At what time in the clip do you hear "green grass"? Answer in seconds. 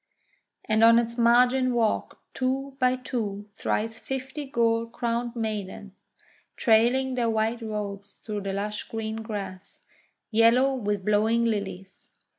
8.85-9.81